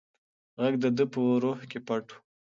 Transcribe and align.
غږ 0.61 0.73
د 0.83 0.85
ده 0.97 1.05
په 1.11 1.19
روح 1.43 1.59
کې 1.69 1.79
پټ 1.87 2.05
و. 2.13 2.17